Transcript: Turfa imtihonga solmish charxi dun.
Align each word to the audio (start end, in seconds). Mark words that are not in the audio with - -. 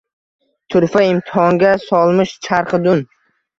Turfa 0.75 1.03
imtihonga 1.09 1.75
solmish 1.85 2.35
charxi 2.49 2.83
dun. 2.89 3.09